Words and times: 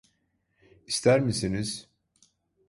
İster 0.87 1.19
misiniz? 1.19 1.89